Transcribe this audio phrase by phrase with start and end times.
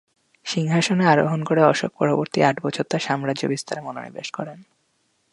[0.45, 4.59] সিংহাসনে আরোহণ করে অশোক পরবর্তী আট বছর তার সাম্রাজ্য বিস্তারে মনোনিবেশ করেন।